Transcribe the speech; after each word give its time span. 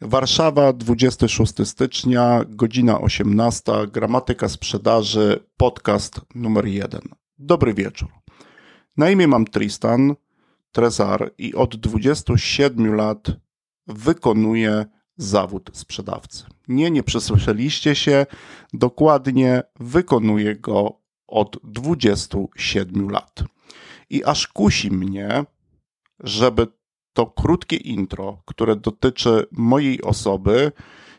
Warszawa, 0.00 0.72
26 0.72 1.52
stycznia, 1.64 2.44
godzina 2.48 3.00
18, 3.00 3.72
gramatyka 3.92 4.48
sprzedaży, 4.48 5.44
podcast 5.56 6.20
numer 6.34 6.66
1. 6.66 7.00
Dobry 7.38 7.74
wieczór. 7.74 8.08
Na 8.96 9.10
imię 9.10 9.28
mam 9.28 9.44
Tristan 9.44 10.14
Trezar 10.72 11.30
i 11.38 11.54
od 11.54 11.76
27 11.76 12.94
lat 12.94 13.26
wykonuję 13.86 14.86
zawód 15.16 15.70
sprzedawcy. 15.72 16.44
Nie, 16.68 16.90
nie 16.90 17.02
przesłyszeliście 17.02 17.94
się, 17.94 18.26
dokładnie 18.72 19.62
wykonuję 19.80 20.56
go 20.56 21.00
od 21.26 21.56
27 21.64 23.10
lat. 23.10 23.44
I 24.10 24.24
aż 24.24 24.46
kusi 24.46 24.90
mnie, 24.90 25.44
żeby 26.20 26.66
to 27.18 27.26
krótkie 27.26 27.76
intro, 27.76 28.42
które 28.44 28.76
dotyczy 28.76 29.46
mojej 29.52 30.02
osoby, 30.02 30.72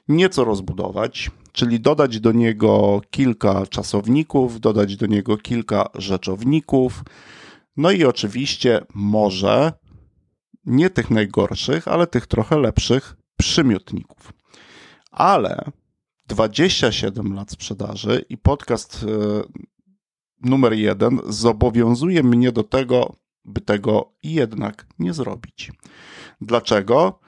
nieco 0.07 0.43
rozbudować, 0.43 1.31
czyli 1.51 1.79
dodać 1.79 2.19
do 2.19 2.31
niego 2.31 3.01
kilka 3.11 3.65
czasowników, 3.67 4.59
dodać 4.59 4.95
do 4.95 5.05
niego 5.05 5.37
kilka 5.37 5.89
rzeczowników, 5.95 7.03
no 7.77 7.91
i 7.91 8.03
oczywiście 8.03 8.81
może 8.93 9.73
nie 10.65 10.89
tych 10.89 11.09
najgorszych, 11.09 11.87
ale 11.87 12.07
tych 12.07 12.27
trochę 12.27 12.59
lepszych 12.59 13.15
przymiotników. 13.37 14.33
Ale 15.11 15.71
27 16.27 17.33
lat 17.33 17.51
sprzedaży 17.51 18.25
i 18.29 18.37
podcast 18.37 19.03
e, 19.03 19.07
numer 20.49 20.73
jeden 20.73 21.19
zobowiązuje 21.27 22.23
mnie 22.23 22.51
do 22.51 22.63
tego, 22.63 23.15
by 23.45 23.61
tego 23.61 24.11
jednak 24.23 24.85
nie 24.99 25.13
zrobić. 25.13 25.71
Dlaczego? 26.41 27.19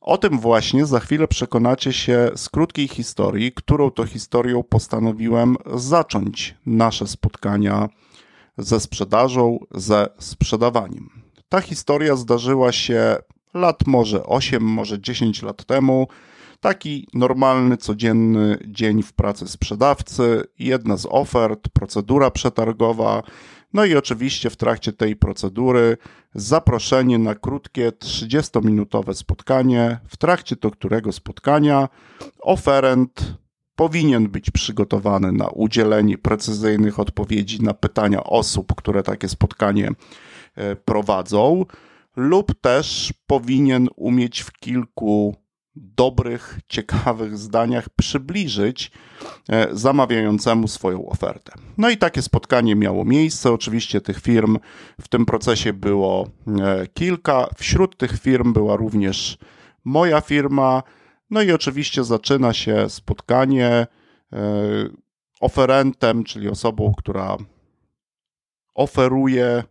O 0.00 0.18
tym 0.18 0.38
właśnie 0.38 0.86
za 0.86 1.00
chwilę 1.00 1.28
przekonacie 1.28 1.92
się 1.92 2.30
z 2.36 2.48
krótkiej 2.48 2.88
historii, 2.88 3.52
którą 3.52 3.90
to 3.90 4.06
historią 4.06 4.62
postanowiłem 4.62 5.56
zacząć 5.74 6.54
nasze 6.66 7.06
spotkania 7.06 7.88
ze 8.58 8.80
sprzedażą, 8.80 9.58
ze 9.74 10.08
sprzedawaniem. 10.18 11.10
Ta 11.48 11.60
historia 11.60 12.16
zdarzyła 12.16 12.72
się 12.72 13.16
lat 13.54 13.86
może 13.86 14.26
8, 14.26 14.62
może 14.62 15.00
10 15.00 15.42
lat 15.42 15.64
temu. 15.64 16.08
Taki 16.60 17.08
normalny, 17.14 17.76
codzienny 17.76 18.58
dzień 18.66 19.02
w 19.02 19.12
pracy 19.12 19.48
sprzedawcy, 19.48 20.44
jedna 20.58 20.96
z 20.96 21.06
ofert, 21.10 21.68
procedura 21.68 22.30
przetargowa, 22.30 23.22
no 23.72 23.84
i 23.84 23.96
oczywiście 23.96 24.50
w 24.50 24.56
trakcie 24.56 24.92
tej 24.92 25.16
procedury 25.16 25.96
zaproszenie 26.34 27.18
na 27.18 27.34
krótkie 27.34 27.90
30-minutowe 27.90 29.14
spotkanie, 29.14 29.98
w 30.08 30.16
trakcie 30.16 30.56
to 30.56 30.70
którego 30.70 31.12
spotkania 31.12 31.88
oferent 32.40 33.34
powinien 33.76 34.28
być 34.28 34.50
przygotowany 34.50 35.32
na 35.32 35.48
udzielenie 35.48 36.18
precyzyjnych 36.18 36.98
odpowiedzi 36.98 37.62
na 37.62 37.74
pytania 37.74 38.24
osób, 38.24 38.74
które 38.74 39.02
takie 39.02 39.28
spotkanie 39.28 39.90
e, 40.54 40.76
prowadzą, 40.76 41.64
lub 42.16 42.60
też 42.60 43.12
powinien 43.26 43.88
umieć 43.96 44.40
w 44.40 44.52
kilku 44.52 45.36
dobrych, 45.80 46.60
ciekawych 46.68 47.38
zdaniach 47.38 47.88
przybliżyć 47.88 48.90
e, 49.48 49.68
zamawiającemu 49.72 50.68
swoją 50.68 51.06
ofertę. 51.08 51.52
No 51.78 51.90
i 51.90 51.96
takie 51.96 52.22
spotkanie 52.22 52.76
miało 52.76 53.04
miejsce. 53.04 53.52
Oczywiście 53.52 54.00
tych 54.00 54.20
firm 54.20 54.58
w 55.00 55.08
tym 55.08 55.26
procesie 55.26 55.72
było 55.72 56.28
e, 56.60 56.86
kilka. 56.86 57.48
Wśród 57.56 57.96
tych 57.96 58.20
firm 58.20 58.52
była 58.52 58.76
również 58.76 59.38
moja 59.84 60.20
firma. 60.20 60.82
No 61.30 61.42
i 61.42 61.52
oczywiście 61.52 62.04
zaczyna 62.04 62.52
się 62.52 62.88
spotkanie 62.88 63.68
e, 63.68 63.86
oferentem, 65.40 66.24
czyli 66.24 66.48
osobą, 66.48 66.92
która 66.98 67.36
oferuje 68.74 69.64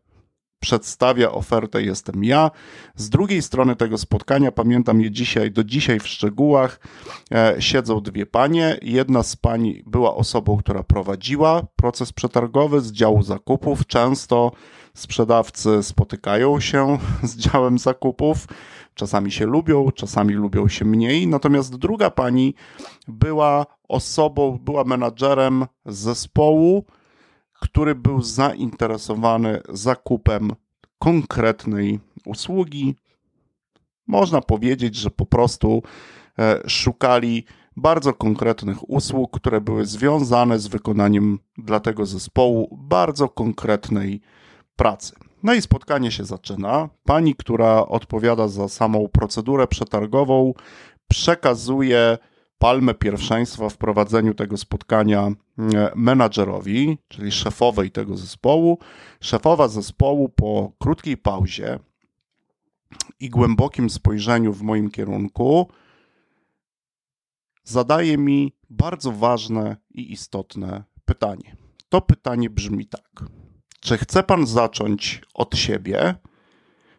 przedstawia 0.60 1.32
ofertę 1.32 1.82
jestem 1.82 2.24
ja. 2.24 2.52
Z 2.96 3.10
drugiej 3.10 3.42
strony 3.42 3.76
tego 3.76 3.98
spotkania, 3.98 4.52
pamiętam 4.52 5.02
je 5.02 5.12
dzisiaj, 5.12 5.52
do 5.52 5.64
dzisiaj 5.64 6.00
w 6.00 6.08
szczegółach, 6.08 6.80
e, 7.32 7.56
siedzą 7.60 8.02
dwie 8.02 8.26
panie. 8.26 8.78
Jedna 8.82 9.24
z 9.24 9.36
pani 9.36 9.84
była 9.86 10.16
osobą, 10.16 10.58
która 10.58 10.84
prowadziła 10.84 11.62
proces 11.76 12.14
przetargowy 12.14 12.82
z 12.82 12.92
działu 12.92 13.24
zakupów. 13.24 13.88
Często 13.88 14.52
sprzedawcy 14.94 15.84
spotykają 15.84 16.60
się 16.60 16.98
z 17.24 17.38
działem 17.38 17.80
zakupów. 17.80 18.48
Czasami 18.94 19.32
się 19.32 19.46
lubią, 19.46 19.92
czasami 19.92 20.34
lubią 20.34 20.68
się 20.68 20.86
mniej. 20.86 21.28
Natomiast 21.28 21.76
druga 21.76 22.10
pani 22.10 22.54
była 23.08 23.66
osobą, 23.88 24.60
była 24.62 24.84
menadżerem 24.84 25.66
zespołu, 25.86 26.86
który 27.62 27.96
był 27.96 28.22
zainteresowany 28.22 29.62
zakupem 29.70 30.52
konkretnej 31.00 32.00
usługi. 32.26 32.96
Można 34.08 34.42
powiedzieć, 34.42 34.96
że 34.96 35.12
po 35.12 35.26
prostu 35.26 35.84
e, 36.40 36.70
szukali 36.70 37.46
bardzo 37.76 38.14
konkretnych 38.14 38.90
usług, 38.90 39.40
które 39.40 39.62
były 39.62 39.86
związane 39.86 40.60
z 40.60 40.68
wykonaniem 40.68 41.40
dla 41.58 41.80
tego 41.80 42.06
zespołu 42.06 42.78
bardzo 42.82 43.30
konkretnej 43.30 44.22
pracy. 44.76 45.14
No 45.44 45.54
i 45.54 45.62
spotkanie 45.62 46.12
się 46.12 46.26
zaczyna. 46.26 46.90
Pani, 47.04 47.36
która 47.36 47.86
odpowiada 47.86 48.48
za 48.48 48.70
samą 48.70 49.08
procedurę 49.12 49.68
przetargową, 49.68 50.54
przekazuje 51.08 52.18
palmę 52.58 52.94
pierwszeństwa 52.94 53.70
w 53.70 53.78
prowadzeniu 53.78 54.34
tego 54.34 54.58
spotkania 54.58 55.28
e, 55.28 55.34
menadżerowi, 55.96 56.98
czyli 57.08 57.32
szefowej 57.32 57.92
tego 57.92 58.18
zespołu. 58.18 58.80
Szefowa 59.22 59.68
zespołu 59.68 60.30
po 60.30 60.72
krótkiej 60.80 61.18
pauzie 61.18 61.80
i 63.20 63.30
głębokim 63.30 63.90
spojrzeniu 63.90 64.54
w 64.54 64.62
moim 64.62 64.92
kierunku 64.92 65.68
zadaje 67.64 68.18
mi 68.18 68.56
bardzo 68.70 69.12
ważne 69.12 69.78
i 69.90 70.12
istotne 70.12 70.84
pytanie. 71.06 71.56
To 71.90 72.02
pytanie 72.02 72.50
brzmi 72.50 72.88
tak: 72.88 73.24
czy 73.80 73.98
chce 73.98 74.24
pan 74.24 74.48
zacząć 74.48 75.22
od 75.34 75.58
siebie? 75.58 76.16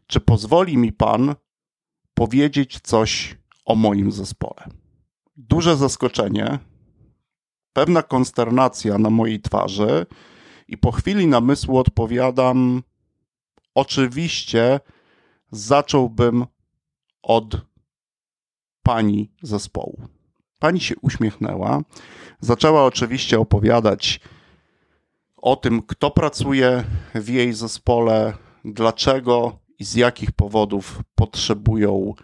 Czy 0.07 0.21
pozwoli 0.21 0.79
mi 0.79 0.93
pan 0.93 1.35
powiedzieć 2.15 2.81
coś 2.83 3.39
o 3.65 3.75
moim 3.75 4.13
zespole? 4.13 4.69
Duże 5.39 5.77
zaskoczenie, 5.77 6.59
pewna 7.73 8.03
konsternacja 8.03 8.99
na 8.99 9.11
mojej 9.11 9.41
twarzy 9.41 10.07
i 10.69 10.79
po 10.79 10.93
chwili 10.93 11.27
namysłu 11.27 11.79
odpowiadam: 11.79 12.83
Oczywiście 13.75 14.81
zacząłbym 15.51 16.47
od 17.23 17.61
pani 18.83 19.33
zespołu. 19.43 20.09
Pani 20.59 20.81
się 20.81 20.95
uśmiechnęła, 21.03 21.81
zaczęła 22.41 22.85
oczywiście 22.85 23.41
opowiadać 23.41 24.21
o 25.37 25.57
tym, 25.57 25.83
kto 25.83 26.11
pracuje 26.11 26.85
w 27.15 27.29
jej 27.29 27.53
zespole, 27.53 28.35
dlaczego 28.65 29.59
i 29.79 29.85
z 29.85 29.95
jakich 29.95 30.33
powodów 30.33 31.03
potrzebują 31.15 32.15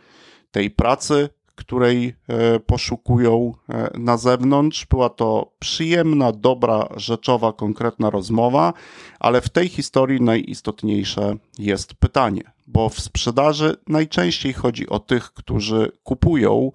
tej 0.50 0.70
pracy 0.70 1.28
której 1.54 2.15
e, 2.28 2.60
poszukują 2.60 3.54
e, 3.69 3.91
na 3.98 4.16
zewnątrz. 4.16 4.87
Była 4.87 5.09
to 5.09 5.53
przyjemna, 5.59 6.32
dobra, 6.32 6.88
rzeczowa, 6.97 7.53
konkretna 7.53 8.10
rozmowa, 8.10 8.72
ale 9.20 9.41
w 9.41 9.48
tej 9.48 9.69
historii 9.69 10.20
najistotniejsze 10.20 11.37
jest 11.59 11.94
pytanie, 11.94 12.43
bo 12.66 12.88
w 12.88 13.00
sprzedaży 13.00 13.76
najczęściej 13.88 14.53
chodzi 14.53 14.88
o 14.88 14.98
tych, 14.98 15.32
którzy 15.32 15.93
kupują, 16.03 16.72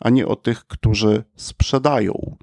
a 0.00 0.10
nie 0.10 0.26
o 0.26 0.36
tych, 0.36 0.66
którzy 0.66 1.24
sprzedają. 1.36 2.36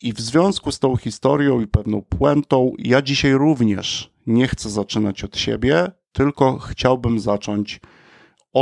I 0.00 0.12
w 0.12 0.20
związku 0.20 0.72
z 0.72 0.78
tą 0.78 0.96
historią 0.96 1.60
i 1.60 1.66
pewną 1.66 2.02
puentą, 2.02 2.72
ja 2.78 3.02
dzisiaj 3.02 3.32
również 3.32 4.10
nie 4.26 4.48
chcę 4.48 4.70
zaczynać 4.70 5.24
od 5.24 5.36
siebie, 5.36 5.90
tylko 6.12 6.58
chciałbym 6.58 7.20
zacząć 7.20 7.80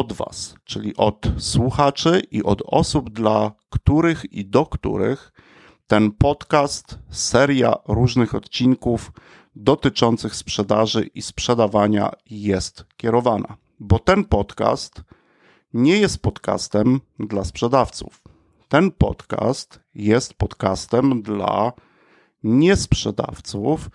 Was, 0.05 0.55
czyli 0.65 0.97
od 0.97 1.27
słuchaczy 1.39 2.23
i 2.31 2.43
od 2.43 2.63
osób, 2.67 3.11
dla 3.11 3.53
których 3.71 4.33
i 4.33 4.45
do 4.45 4.67
których 4.67 5.33
ten 5.87 6.13
podcast, 6.13 6.99
seria 7.11 7.75
różnych 7.89 8.35
odcinków 8.35 9.13
dotyczących 9.57 10.37
sprzedaży 10.37 11.03
i 11.15 11.23
sprzedawania 11.23 12.11
jest 12.31 12.87
kierowana. 12.97 13.57
Bo 13.81 13.99
ten 13.99 14.25
podcast 14.25 15.03
nie 15.75 15.99
jest 15.99 16.23
podcastem 16.23 17.01
dla 17.19 17.45
sprzedawców. 17.45 18.23
Ten 18.69 18.91
podcast 18.91 19.81
jest 19.95 20.35
podcastem 20.35 21.23
dla 21.23 21.73
niesprzedawców, 22.43 23.91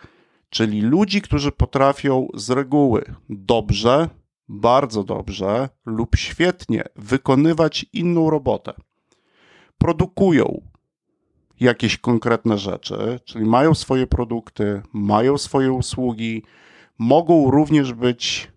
czyli 0.49 0.81
ludzi, 0.81 1.21
którzy 1.21 1.51
potrafią 1.51 2.27
z 2.33 2.49
reguły 2.49 3.15
dobrze 3.29 4.09
bardzo 4.51 5.03
dobrze 5.03 5.69
lub 5.85 6.15
świetnie 6.15 6.83
wykonywać 6.95 7.85
inną 7.93 8.29
robotę. 8.29 8.73
Produkują 9.77 10.61
jakieś 11.59 11.97
konkretne 11.97 12.57
rzeczy, 12.57 13.19
czyli 13.25 13.45
mają 13.45 13.73
swoje 13.73 14.07
produkty, 14.07 14.81
mają 14.93 15.37
swoje 15.37 15.71
usługi, 15.71 16.43
mogą 16.97 17.51
również 17.51 17.93
być 17.93 18.51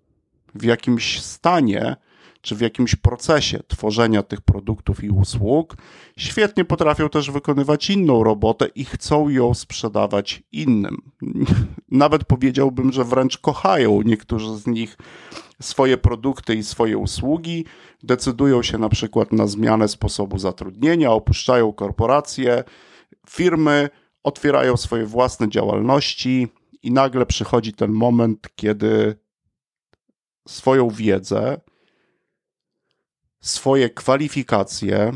w 0.55 0.65
jakimś 0.65 1.23
stanie, 1.23 1.97
czy 2.45 2.57
w 2.57 2.61
jakimś 2.61 2.97
procesie 2.97 3.61
tworzenia 3.69 4.23
tych 4.23 4.41
produktów 4.41 5.05
i 5.05 5.11
usług, 5.11 5.77
świetnie 6.19 6.65
potrafią 6.65 7.09
też 7.09 7.31
wykonywać 7.31 7.91
inną 7.91 8.25
robotę 8.25 8.67
i 8.75 8.85
chcą 8.85 9.29
ją 9.29 9.55
sprzedawać 9.55 10.43
innym. 10.53 10.97
Nawet 11.89 12.25
powiedziałbym, 12.25 12.93
że 12.93 13.05
wręcz 13.05 13.39
kochają 13.39 14.03
niektórzy 14.03 14.57
z 14.57 14.67
nich 14.67 14.97
swoje 15.63 15.99
produkty 15.99 16.55
i 16.55 16.63
swoje 16.63 16.99
usługi, 16.99 17.65
decydują 18.03 18.63
się 18.63 18.79
na 18.79 18.89
przykład 18.89 19.33
na 19.33 19.47
zmianę 19.47 19.89
sposobu 19.89 20.39
zatrudnienia, 20.39 21.11
opuszczają 21.11 21.73
korporacje, 21.73 22.65
firmy, 23.31 23.89
otwierają 24.23 24.77
swoje 24.77 25.07
własne 25.07 25.49
działalności 25.49 26.49
i 26.83 26.93
nagle 26.93 27.27
przychodzi 27.27 27.73
ten 27.73 27.93
moment, 27.93 28.49
kiedy 28.57 29.17
swoją 30.49 30.91
wiedzę, 30.91 31.61
swoje 33.45 33.91
kwalifikacje, 33.91 35.13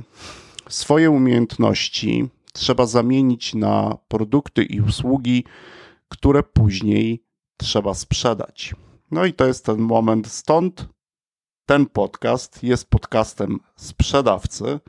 swoje 0.68 1.10
umiejętności 1.10 2.28
trzeba 2.52 2.86
zamienić 2.86 3.54
na 3.54 3.98
produkty 4.08 4.64
i 4.64 4.80
usługi, 4.80 5.44
które 6.08 6.42
później 6.42 7.24
trzeba 7.56 7.94
sprzedać. 7.94 8.74
No 9.10 9.24
i 9.24 9.32
to 9.32 9.46
jest 9.46 9.64
ten 9.64 9.78
moment, 9.78 10.26
stąd 10.26 10.88
ten 11.66 11.86
podcast 11.86 12.62
jest 12.62 12.90
podcastem 12.90 13.58
sprzedawcy, 13.76 14.80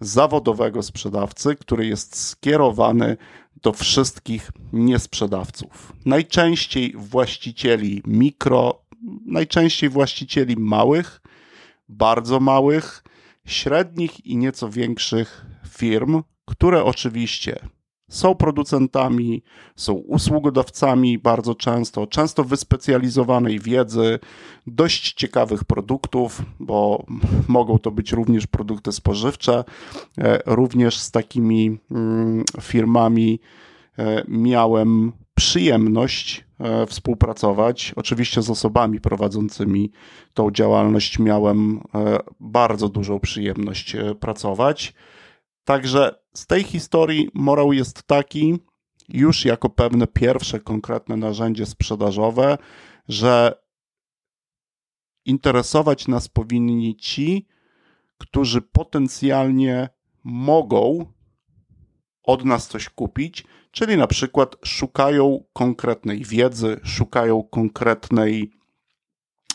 zawodowego 0.00 0.82
sprzedawcy, 0.82 1.56
który 1.56 1.86
jest 1.86 2.16
skierowany 2.16 3.16
do 3.62 3.72
wszystkich 3.72 4.50
niesprzedawców. 4.72 5.92
Najczęściej 6.06 6.94
właścicieli 6.96 8.02
mikro, 8.06 8.82
najczęściej 9.26 9.90
właścicieli 9.90 10.56
małych, 10.56 11.19
bardzo 11.90 12.40
małych, 12.40 13.04
średnich 13.46 14.26
i 14.26 14.36
nieco 14.36 14.70
większych 14.70 15.46
firm, 15.68 16.22
które 16.44 16.84
oczywiście 16.84 17.60
są 18.10 18.34
producentami, 18.34 19.42
są 19.76 19.92
usługodawcami 19.92 21.18
bardzo 21.18 21.54
często, 21.54 22.06
często 22.06 22.44
wyspecjalizowanej 22.44 23.60
wiedzy, 23.60 24.18
dość 24.66 25.12
ciekawych 25.12 25.64
produktów, 25.64 26.42
bo 26.60 27.06
mogą 27.48 27.78
to 27.78 27.90
być 27.90 28.12
również 28.12 28.46
produkty 28.46 28.92
spożywcze. 28.92 29.64
E, 30.18 30.38
również 30.46 30.98
z 30.98 31.10
takimi 31.10 31.78
mm, 31.90 32.44
firmami 32.60 33.40
e, 33.98 34.24
miałem 34.28 35.12
przyjemność 35.34 36.44
współpracować. 36.86 37.92
Oczywiście 37.96 38.42
z 38.42 38.50
osobami 38.50 39.00
prowadzącymi 39.00 39.90
tą 40.34 40.50
działalność 40.50 41.18
miałem 41.18 41.82
bardzo 42.40 42.88
dużą 42.88 43.20
przyjemność 43.20 43.96
pracować. 44.20 44.94
Także 45.64 46.14
z 46.34 46.46
tej 46.46 46.62
historii 46.62 47.28
morał 47.34 47.72
jest 47.72 48.02
taki, 48.02 48.58
już 49.08 49.44
jako 49.44 49.70
pewne 49.70 50.06
pierwsze 50.06 50.60
konkretne 50.60 51.16
narzędzie 51.16 51.66
sprzedażowe, 51.66 52.58
że 53.08 53.62
interesować 55.24 56.08
nas 56.08 56.28
powinni 56.28 56.96
ci, 56.96 57.46
którzy 58.18 58.62
potencjalnie 58.62 59.88
mogą 60.24 61.06
od 62.22 62.44
nas 62.44 62.68
coś 62.68 62.88
kupić, 62.88 63.44
czyli 63.70 63.96
na 63.96 64.06
przykład 64.06 64.56
szukają 64.64 65.44
konkretnej 65.52 66.24
wiedzy, 66.24 66.80
szukają 66.84 67.42
konkretnej, 67.42 68.50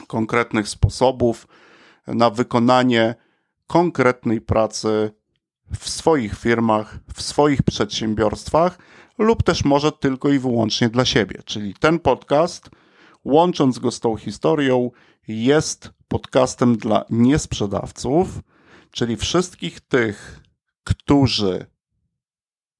konkretnych 0.07 0.69
sposobów 0.69 1.47
na 2.07 2.29
wykonanie 2.29 3.15
konkretnej 3.67 4.41
pracy 4.41 5.11
w 5.79 5.89
swoich 5.89 6.39
firmach, 6.39 6.99
w 7.13 7.21
swoich 7.21 7.63
przedsiębiorstwach 7.63 8.77
lub 9.17 9.43
też 9.43 9.65
może 9.65 9.91
tylko 9.91 10.29
i 10.29 10.39
wyłącznie 10.39 10.89
dla 10.89 11.05
siebie. 11.05 11.41
Czyli 11.45 11.73
ten 11.73 11.99
podcast, 11.99 12.69
łącząc 13.23 13.79
go 13.79 13.91
z 13.91 13.99
tą 13.99 14.15
historią, 14.17 14.91
jest 15.27 15.89
podcastem 16.07 16.77
dla 16.77 17.05
niesprzedawców, 17.09 18.27
czyli 18.91 19.15
wszystkich 19.15 19.79
tych, 19.79 20.39
którzy 20.83 21.65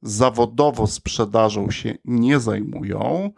zawodowo 0.06 0.88
sprzedażą 0.88 1.72
się 1.72 1.96
nie 2.06 2.40
zajmują, 2.40 3.32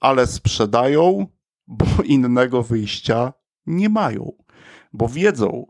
ale 0.00 0.26
sprzedają, 0.26 1.26
bo 1.66 1.86
innego 2.04 2.62
wyjścia 2.62 3.32
nie 3.66 3.88
mają, 3.88 4.32
bo 4.92 5.08
wiedzą, 5.08 5.66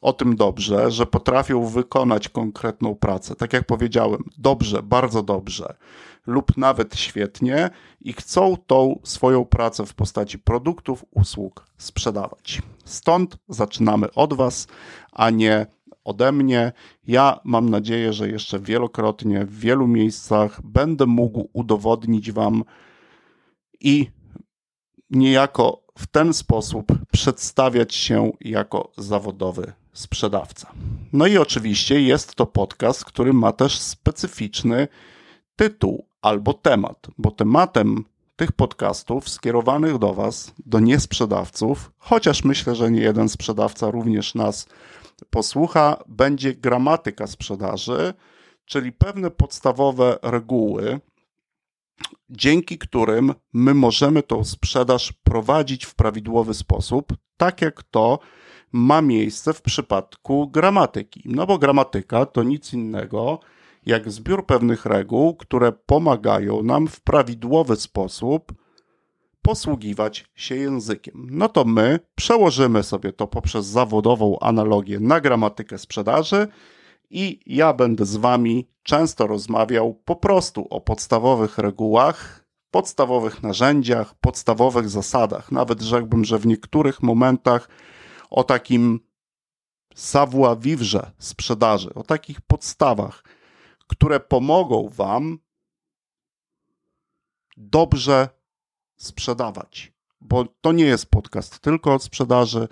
o 0.00 0.12
tym 0.12 0.36
dobrze, 0.36 0.90
że 0.90 1.06
potrafią 1.06 1.66
wykonać 1.66 2.28
konkretną 2.28 2.94
pracę. 2.94 3.34
Tak 3.34 3.52
jak 3.52 3.66
powiedziałem, 3.66 4.24
dobrze, 4.38 4.82
bardzo 4.82 5.22
dobrze 5.22 5.76
lub 6.26 6.56
nawet 6.56 6.96
świetnie 6.96 7.70
i 8.00 8.12
chcą 8.12 8.56
tą 8.66 9.00
swoją 9.02 9.44
pracę 9.44 9.86
w 9.86 9.94
postaci 9.94 10.38
produktów, 10.38 11.04
usług 11.10 11.66
sprzedawać. 11.78 12.62
Stąd 12.84 13.36
zaczynamy 13.48 14.12
od 14.12 14.34
Was, 14.34 14.66
a 15.12 15.30
nie 15.30 15.66
ode 16.06 16.32
mnie. 16.32 16.72
Ja 17.06 17.40
mam 17.44 17.70
nadzieję, 17.70 18.12
że 18.12 18.28
jeszcze 18.28 18.60
wielokrotnie 18.60 19.44
w 19.44 19.58
wielu 19.58 19.86
miejscach 19.86 20.62
będę 20.62 21.06
mógł 21.06 21.48
udowodnić 21.52 22.32
Wam 22.32 22.64
i 23.80 24.10
niejako 25.10 25.82
w 25.98 26.06
ten 26.06 26.34
sposób 26.34 26.92
przedstawiać 27.12 27.94
się 27.94 28.32
jako 28.40 28.92
zawodowy 28.96 29.72
sprzedawca. 29.92 30.72
No 31.12 31.26
i 31.26 31.38
oczywiście 31.38 32.02
jest 32.02 32.34
to 32.34 32.46
podcast, 32.46 33.04
który 33.04 33.32
ma 33.32 33.52
też 33.52 33.78
specyficzny 33.78 34.88
tytuł 35.56 36.06
albo 36.22 36.54
temat, 36.54 37.06
bo 37.18 37.30
tematem 37.30 38.04
tych 38.36 38.52
podcastów 38.52 39.28
skierowanych 39.28 39.98
do 39.98 40.14
Was, 40.14 40.52
do 40.66 40.80
niesprzedawców, 40.80 41.90
chociaż 41.98 42.44
myślę, 42.44 42.74
że 42.74 42.90
nie 42.90 43.00
jeden 43.00 43.28
sprzedawca 43.28 43.90
również 43.90 44.34
nas 44.34 44.68
posłucha, 45.30 46.04
będzie 46.08 46.54
gramatyka 46.54 47.26
sprzedaży, 47.26 48.14
czyli 48.64 48.92
pewne 48.92 49.30
podstawowe 49.30 50.18
reguły, 50.22 51.00
dzięki 52.30 52.78
którym 52.78 53.34
my 53.52 53.74
możemy 53.74 54.22
tą 54.22 54.44
sprzedaż 54.44 55.12
prowadzić 55.12 55.84
w 55.84 55.94
prawidłowy 55.94 56.54
sposób, 56.54 57.12
tak 57.36 57.62
jak 57.62 57.82
to 57.82 58.18
ma 58.72 59.02
miejsce 59.02 59.52
w 59.52 59.62
przypadku 59.62 60.48
gramatyki. 60.48 61.22
No 61.24 61.46
bo 61.46 61.58
gramatyka 61.58 62.26
to 62.26 62.42
nic 62.42 62.72
innego 62.72 63.40
jak 63.86 64.10
zbiór 64.10 64.46
pewnych 64.46 64.86
reguł, 64.86 65.36
które 65.36 65.72
pomagają 65.72 66.62
nam 66.62 66.88
w 66.88 67.00
prawidłowy 67.00 67.76
sposób 67.76 68.52
posługiwać 69.46 70.24
się 70.34 70.56
językiem. 70.56 71.26
No 71.30 71.48
to 71.48 71.64
my 71.64 72.00
przełożymy 72.14 72.82
sobie 72.82 73.12
to 73.12 73.26
poprzez 73.26 73.66
zawodową 73.66 74.38
analogię 74.40 75.00
na 75.00 75.20
gramatykę 75.20 75.78
sprzedaży 75.78 76.48
i 77.10 77.40
ja 77.46 77.72
będę 77.72 78.04
z 78.04 78.16
Wami 78.16 78.68
często 78.82 79.26
rozmawiał 79.26 79.94
po 79.94 80.16
prostu 80.16 80.66
o 80.70 80.80
podstawowych 80.80 81.58
regułach, 81.58 82.44
podstawowych 82.70 83.42
narzędziach, 83.42 84.14
podstawowych 84.14 84.88
zasadach. 84.88 85.52
Nawet 85.52 85.82
rzekłbym, 85.82 86.24
że 86.24 86.38
w 86.38 86.46
niektórych 86.46 87.02
momentach 87.02 87.68
o 88.30 88.44
takim 88.44 89.00
savoir-vivre 89.94 91.10
sprzedaży, 91.18 91.94
o 91.94 92.02
takich 92.02 92.40
podstawach, 92.40 93.24
które 93.86 94.20
pomogą 94.20 94.88
Wam 94.88 95.38
dobrze 97.56 98.35
sprzedawać. 98.96 99.92
Bo 100.20 100.44
to 100.60 100.72
nie 100.72 100.84
jest 100.84 101.06
podcast 101.06 101.58
tylko 101.58 101.94
o 101.94 101.98
sprzedaży, 101.98 102.68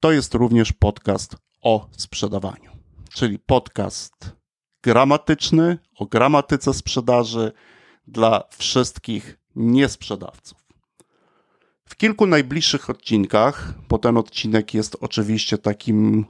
to 0.00 0.12
jest 0.12 0.34
również 0.34 0.72
podcast 0.72 1.36
o 1.62 1.88
sprzedawaniu. 1.96 2.70
Czyli 3.12 3.38
podcast 3.38 4.32
gramatyczny 4.82 5.78
o 5.96 6.06
gramatyce 6.06 6.74
sprzedaży 6.74 7.52
dla 8.06 8.42
wszystkich 8.58 9.38
niesprzedawców. 9.56 10.58
W 11.84 11.96
kilku 11.96 12.26
najbliższych 12.26 12.90
odcinkach, 12.90 13.74
bo 13.88 13.98
ten 13.98 14.16
odcinek 14.16 14.74
jest 14.74 14.96
oczywiście 15.00 15.58
takim 15.58 16.26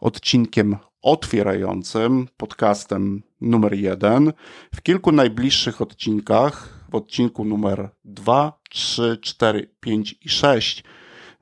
odcinkiem 0.00 0.76
otwierającym, 1.02 2.28
podcastem 2.36 3.22
numer 3.40 3.74
jeden. 3.74 4.32
W 4.74 4.82
kilku 4.82 5.12
najbliższych 5.12 5.80
odcinkach, 5.80 6.79
w 6.90 6.94
odcinku 6.94 7.44
numer 7.44 7.90
2, 8.04 8.60
3, 8.70 9.18
4, 9.22 9.74
5 9.80 10.14
i 10.20 10.28
6, 10.28 10.84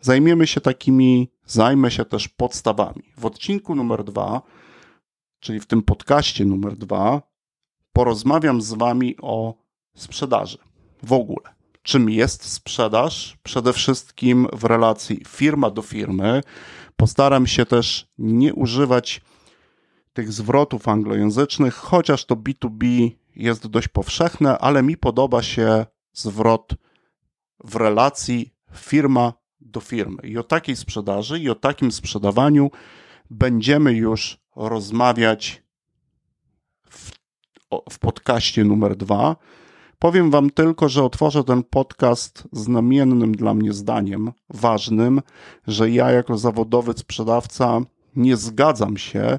zajmiemy 0.00 0.46
się 0.46 0.60
takimi, 0.60 1.30
zajmę 1.46 1.90
się 1.90 2.04
też 2.04 2.28
podstawami. 2.28 3.02
W 3.16 3.26
odcinku 3.26 3.74
numer 3.74 4.04
dwa, 4.04 4.42
czyli 5.40 5.60
w 5.60 5.66
tym 5.66 5.82
podcaście 5.82 6.44
numer 6.44 6.76
dwa, 6.76 7.22
porozmawiam 7.92 8.62
z 8.62 8.72
Wami 8.72 9.16
o 9.22 9.54
sprzedaży 9.94 10.58
w 11.02 11.12
ogóle. 11.12 11.54
Czym 11.82 12.10
jest 12.10 12.44
sprzedaż? 12.44 13.38
Przede 13.42 13.72
wszystkim 13.72 14.46
w 14.52 14.64
relacji 14.64 15.22
firma 15.28 15.70
do 15.70 15.82
firmy. 15.82 16.42
Postaram 16.96 17.46
się 17.46 17.66
też 17.66 18.06
nie 18.18 18.54
używać 18.54 19.20
tych 20.12 20.32
zwrotów 20.32 20.88
anglojęzycznych, 20.88 21.74
chociaż 21.74 22.24
to 22.24 22.36
B2B 22.36 23.10
jest 23.38 23.66
dość 23.66 23.88
powszechne, 23.88 24.58
ale 24.58 24.82
mi 24.82 24.96
podoba 24.96 25.42
się 25.42 25.86
zwrot 26.12 26.74
w 27.64 27.76
relacji 27.76 28.54
firma 28.74 29.32
do 29.60 29.80
firmy. 29.80 30.22
I 30.22 30.38
o 30.38 30.42
takiej 30.42 30.76
sprzedaży 30.76 31.38
i 31.38 31.50
o 31.50 31.54
takim 31.54 31.92
sprzedawaniu 31.92 32.70
będziemy 33.30 33.92
już 33.92 34.38
rozmawiać 34.56 35.62
w, 36.90 37.12
w 37.90 37.98
podcaście 37.98 38.64
numer 38.64 38.96
dwa. 38.96 39.36
Powiem 39.98 40.30
Wam 40.30 40.50
tylko, 40.50 40.88
że 40.88 41.04
otworzę 41.04 41.44
ten 41.44 41.62
podcast 41.62 42.48
znamiennym 42.52 43.32
dla 43.32 43.54
mnie 43.54 43.72
zdaniem, 43.72 44.32
ważnym, 44.50 45.22
że 45.66 45.90
ja 45.90 46.10
jako 46.10 46.38
zawodowy 46.38 46.92
sprzedawca 46.92 47.80
nie 48.16 48.36
zgadzam 48.36 48.96
się 48.96 49.38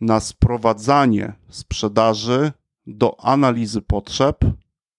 na 0.00 0.20
sprowadzanie 0.20 1.32
sprzedaży 1.48 2.52
do 2.90 3.20
analizy 3.20 3.82
potrzeb 3.82 4.44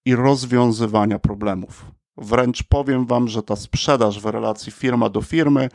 i 0.05 0.15
rozwiązywania 0.15 1.19
problemów. 1.19 1.86
Wręcz 2.17 2.63
powiem 2.63 3.05
Wam, 3.05 3.27
że 3.27 3.43
ta 3.43 3.55
sprzedaż 3.55 4.19
w 4.19 4.25
relacji 4.25 4.71
firma 4.71 5.10
do 5.10 5.21
firmy 5.21 5.69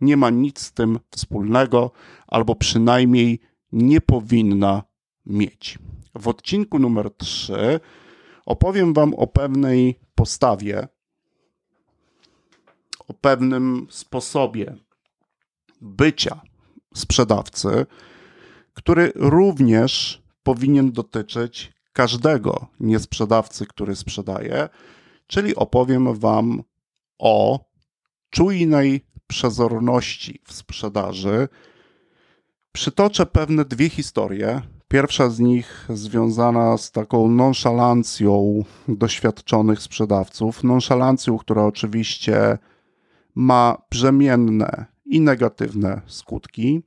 nie 0.00 0.16
ma 0.16 0.30
nic 0.30 0.60
z 0.60 0.72
tym 0.72 0.98
wspólnego, 1.10 1.90
albo 2.26 2.54
przynajmniej 2.54 3.40
nie 3.72 4.00
powinna 4.00 4.82
mieć. 5.26 5.78
W 6.14 6.28
odcinku 6.28 6.78
numer 6.78 7.10
3 7.16 7.80
opowiem 8.46 8.92
Wam 8.92 9.14
o 9.14 9.26
pewnej 9.26 9.98
postawie, 10.14 10.88
o 13.08 13.14
pewnym 13.14 13.86
sposobie 13.90 14.76
bycia 15.80 16.40
sprzedawcy, 16.94 17.86
który 18.74 19.12
również 19.14 20.19
powinien 20.42 20.92
dotyczyć 20.92 21.72
każdego 21.92 22.66
niesprzedawcy, 22.80 23.66
który 23.66 23.96
sprzedaje, 23.96 24.68
czyli 25.26 25.56
opowiem 25.56 26.14
Wam 26.14 26.62
o 27.18 27.64
czujnej 28.30 29.06
przezorności 29.26 30.40
w 30.44 30.52
sprzedaży. 30.52 31.48
Przytoczę 32.72 33.26
pewne 33.26 33.64
dwie 33.64 33.88
historie. 33.88 34.62
Pierwsza 34.88 35.30
z 35.30 35.38
nich 35.38 35.86
związana 35.88 36.78
z 36.78 36.90
taką 36.90 37.28
nonszalancją 37.28 38.64
doświadczonych 38.88 39.82
sprzedawców. 39.82 40.64
Nonszalancją, 40.64 41.38
która 41.38 41.64
oczywiście 41.64 42.58
ma 43.34 43.82
brzemienne 43.90 44.86
i 45.04 45.20
negatywne 45.20 46.00
skutki. 46.06 46.82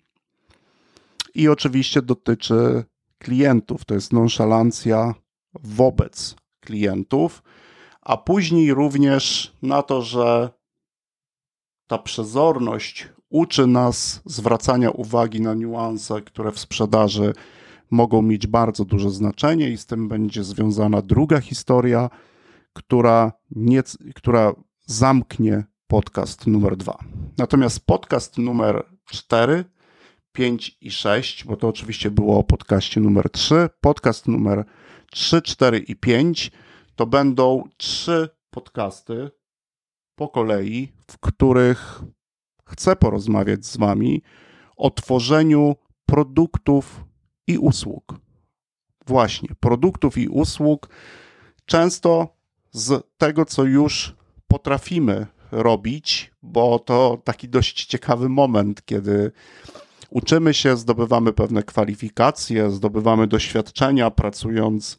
I 1.36 1.48
oczywiście 1.48 2.02
dotyczy 2.02 2.84
klientów. 3.24 3.86
To 3.86 3.94
jest 3.94 4.14
nonszalancja 4.14 5.14
wobec 5.64 6.36
klientów, 6.60 7.44
a 8.02 8.18
później 8.18 8.74
również 8.74 9.54
na 9.62 9.84
to, 9.84 10.02
że 10.02 10.50
ta 11.88 11.98
przezorność 11.98 13.10
uczy 13.30 13.68
nas 13.68 14.22
zwracania 14.26 14.92
uwagi 14.92 15.42
na 15.42 15.54
niuanse, 15.54 16.22
które 16.22 16.52
w 16.52 16.60
sprzedaży 16.60 17.34
mogą 17.92 18.22
mieć 18.22 18.48
bardzo 18.48 18.86
duże 18.86 19.10
znaczenie, 19.10 19.70
i 19.70 19.78
z 19.78 19.86
tym 19.86 20.08
będzie 20.08 20.44
związana 20.44 21.02
druga 21.02 21.42
historia, 21.42 22.10
która, 22.74 23.32
nie, 23.52 23.84
która 24.16 24.54
zamknie 24.86 25.64
podcast 25.88 26.48
numer 26.48 26.78
dwa. 26.78 26.98
Natomiast 27.38 27.86
podcast 27.86 28.38
numer 28.38 28.86
cztery 29.06 29.66
5 30.34 30.78
i 30.82 30.92
6, 30.92 31.44
bo 31.44 31.58
to 31.58 31.68
oczywiście 31.68 32.12
było 32.12 32.40
o 32.40 32.44
podcaście 32.44 33.02
numer 33.02 33.30
3. 33.30 33.70
Podcast 33.82 34.28
numer 34.28 34.66
3, 35.12 35.42
4 35.42 35.78
i 35.78 35.96
5 35.96 36.52
to 36.96 37.06
będą 37.06 37.64
trzy 37.78 38.30
podcasty 38.50 39.32
po 40.16 40.28
kolei, 40.28 40.92
w 41.12 41.18
których 41.18 42.02
chcę 42.66 42.96
porozmawiać 42.96 43.66
z 43.66 43.78
Wami 43.78 44.22
o 44.78 44.90
tworzeniu 44.90 45.76
produktów 46.06 47.06
i 47.48 47.58
usług. 47.58 48.16
Właśnie, 49.08 49.50
produktów 49.60 50.18
i 50.18 50.28
usług, 50.28 50.90
często 51.66 52.36
z 52.72 53.04
tego, 53.18 53.46
co 53.46 53.64
już 53.64 54.16
potrafimy 54.48 55.28
robić, 55.52 56.32
bo 56.42 56.80
to 56.80 57.22
taki 57.24 57.50
dość 57.50 57.86
ciekawy 57.86 58.30
moment, 58.30 58.86
kiedy 58.86 59.32
uczymy 60.14 60.54
się, 60.54 60.78
zdobywamy 60.78 61.34
pewne 61.34 61.64
kwalifikacje, 61.64 62.72
zdobywamy 62.72 63.28
doświadczenia 63.28 64.12
pracując 64.12 64.98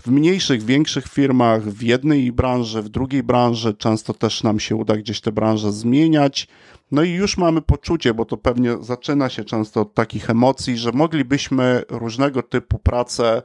w 0.00 0.10
mniejszych, 0.10 0.62
większych 0.62 1.06
firmach, 1.06 1.62
w 1.62 1.82
jednej 1.82 2.32
branży, 2.32 2.82
w 2.82 2.88
drugiej 2.88 3.22
branży. 3.22 3.74
Często 3.74 4.14
też 4.14 4.42
nam 4.42 4.60
się 4.60 4.76
uda 4.76 4.96
gdzieś 4.96 5.20
te 5.20 5.32
branże 5.32 5.72
zmieniać. 5.72 6.48
No 6.90 7.02
i 7.02 7.10
już 7.10 7.36
mamy 7.36 7.62
poczucie, 7.62 8.14
bo 8.14 8.24
to 8.24 8.36
pewnie 8.36 8.76
zaczyna 8.80 9.28
się 9.28 9.44
często 9.44 9.80
od 9.80 9.94
takich 9.94 10.30
emocji, 10.30 10.78
że 10.78 10.92
moglibyśmy 10.92 11.82
różnego 11.88 12.42
typu 12.42 12.78
prace 12.78 13.42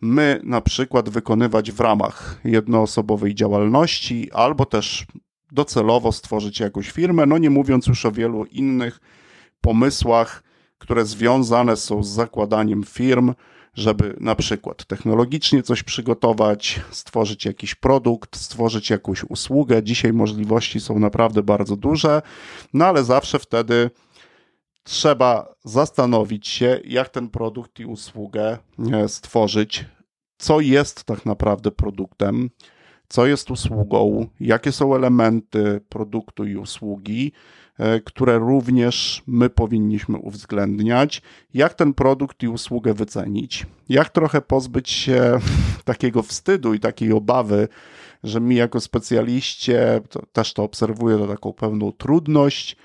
my 0.00 0.40
na 0.44 0.60
przykład 0.60 1.08
wykonywać 1.08 1.72
w 1.72 1.80
ramach 1.80 2.40
jednoosobowej 2.44 3.34
działalności, 3.34 4.32
albo 4.32 4.66
też 4.66 5.06
docelowo 5.52 6.12
stworzyć 6.12 6.60
jakąś 6.60 6.90
firmę, 6.90 7.26
no 7.26 7.38
nie 7.38 7.50
mówiąc 7.50 7.86
już 7.86 8.06
o 8.06 8.12
wielu 8.12 8.44
innych 8.44 9.00
pomysłach, 9.60 10.42
które 10.78 11.04
związane 11.04 11.76
są 11.76 12.02
z 12.02 12.08
zakładaniem 12.08 12.84
firm, 12.84 13.34
żeby 13.74 14.16
na 14.20 14.34
przykład 14.34 14.84
technologicznie 14.84 15.62
coś 15.62 15.82
przygotować, 15.82 16.80
stworzyć 16.90 17.44
jakiś 17.44 17.74
produkt, 17.74 18.36
stworzyć 18.36 18.90
jakąś 18.90 19.24
usługę. 19.24 19.82
Dzisiaj 19.82 20.12
możliwości 20.12 20.80
są 20.80 20.98
naprawdę 20.98 21.42
bardzo 21.42 21.76
duże, 21.76 22.22
no 22.74 22.86
ale 22.86 23.04
zawsze 23.04 23.38
wtedy 23.38 23.90
trzeba 24.82 25.54
zastanowić 25.64 26.48
się, 26.48 26.80
jak 26.84 27.08
ten 27.08 27.28
produkt 27.28 27.80
i 27.80 27.86
usługę 27.86 28.58
e, 28.92 29.08
stworzyć, 29.08 29.84
co 30.38 30.60
jest 30.60 31.04
tak 31.04 31.26
naprawdę 31.26 31.70
produktem, 31.70 32.50
co 33.08 33.26
jest 33.26 33.50
usługą, 33.50 34.26
jakie 34.40 34.72
są 34.72 34.94
elementy 34.94 35.80
produktu 35.88 36.44
i 36.44 36.56
usługi, 36.56 37.32
które 38.04 38.38
również 38.38 39.22
my 39.26 39.50
powinniśmy 39.50 40.18
uwzględniać. 40.18 41.22
Jak 41.54 41.74
ten 41.74 41.94
produkt 41.94 42.42
i 42.42 42.48
usługę 42.48 42.94
wycenić? 42.94 43.66
Jak 43.88 44.10
trochę 44.10 44.40
pozbyć 44.40 44.90
się 44.90 45.38
takiego 45.84 46.22
wstydu 46.22 46.74
i 46.74 46.80
takiej 46.80 47.12
obawy, 47.12 47.68
że 48.24 48.40
mi 48.40 48.56
jako 48.56 48.80
specjaliście, 48.80 50.00
to 50.10 50.22
też 50.32 50.52
to 50.52 50.62
obserwuję, 50.62 51.18
to 51.18 51.26
taką 51.26 51.52
pewną 51.52 51.92
trudność 51.92 52.76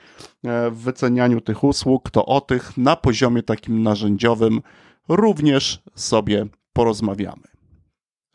e, 0.43 0.71
w 0.71 0.77
wycenianiu 0.77 1.41
tych 1.41 1.63
usług, 1.63 2.09
to 2.09 2.25
o 2.25 2.41
tych 2.41 2.77
na 2.77 2.95
poziomie 2.95 3.43
takim 3.43 3.83
narzędziowym 3.83 4.61
również 5.09 5.83
sobie 5.95 6.45
porozmawiamy. 6.73 7.43